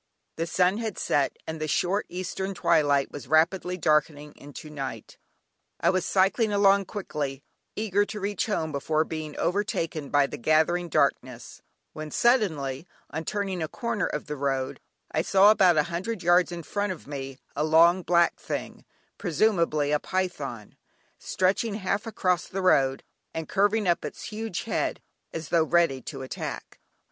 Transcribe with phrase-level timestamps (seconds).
[0.37, 5.19] The sun had set, and the short eastern twilight was rapidly darkening into night.
[5.79, 7.43] I was cycling along quickly,
[7.75, 11.61] eager to reach home before being overtaken by the gathering darkness,
[11.93, 14.79] when suddenly, on turning a corner of the road,
[15.11, 18.85] I saw, about a hundred yards in front of me, a long black thing,
[19.19, 20.77] presumably a python,
[21.19, 23.03] stretching half across the road,
[23.35, 24.99] and curving up its huge head,
[25.31, 26.79] as though ready to attack.